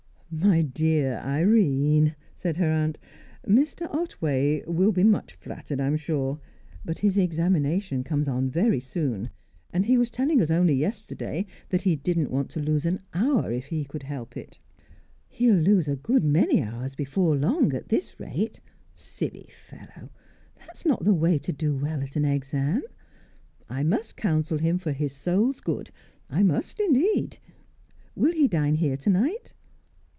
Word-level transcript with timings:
"My 0.33 0.61
dear 0.61 1.17
Irene," 1.17 2.15
said 2.37 2.55
her 2.55 2.69
aunt, 2.71 2.97
"Mr. 3.45 3.85
Otway 3.93 4.63
will 4.65 4.93
be 4.93 5.03
much 5.03 5.33
flattered, 5.33 5.81
I'm 5.81 5.97
sure. 5.97 6.39
But 6.85 6.99
his 6.99 7.17
examination 7.17 8.05
comes 8.05 8.29
on 8.29 8.49
very 8.49 8.79
soon, 8.79 9.29
and 9.73 9.85
he 9.87 9.97
was 9.97 10.09
telling 10.09 10.41
us 10.41 10.49
only 10.49 10.73
yesterday 10.73 11.45
that 11.67 11.81
he 11.81 11.97
didn't 11.97 12.31
want 12.31 12.49
to 12.51 12.61
lose 12.61 12.85
an 12.85 13.01
hour 13.13 13.51
if 13.51 13.65
he 13.65 13.83
could 13.83 14.03
help 14.03 14.37
it." 14.37 14.57
"He'll 15.27 15.53
lose 15.57 15.89
a 15.89 15.97
good 15.97 16.23
many 16.23 16.63
hours 16.63 16.95
before 16.95 17.35
long, 17.35 17.73
at 17.73 17.89
this 17.89 18.17
rate. 18.17 18.61
Silly 18.95 19.49
fellow! 19.49 20.11
That's 20.55 20.85
not 20.85 21.03
the 21.03 21.13
way 21.13 21.39
to 21.39 21.51
do 21.51 21.75
well 21.75 22.01
at 22.01 22.15
an 22.15 22.23
exam! 22.23 22.83
I 23.67 23.83
must 23.83 24.15
counsel 24.15 24.59
him 24.59 24.77
for 24.79 24.93
his 24.93 25.11
soul's 25.13 25.59
good, 25.59 25.91
I 26.29 26.41
must, 26.41 26.79
indeed. 26.79 27.37
Will 28.15 28.31
he 28.31 28.47
dine 28.47 28.75
here 28.75 28.95
to 28.95 29.09
night?" 29.09 29.51